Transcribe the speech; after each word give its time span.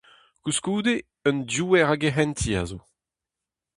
Koulskoude, 0.43 0.93
un 1.29 1.37
diouer 1.49 1.81
a 1.93 1.95
gehentiñ 2.01 2.55
a 2.61 2.63
zo. 2.69 2.77